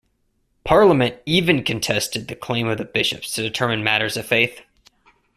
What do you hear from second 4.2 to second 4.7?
faith.